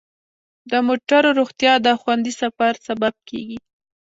د 0.71 0.73
موټرو 0.87 1.29
روغتیا 1.39 1.73
د 1.85 1.87
خوندي 2.01 2.33
سفر 2.41 2.73
سبب 2.87 3.13
کیږي. 3.29 3.57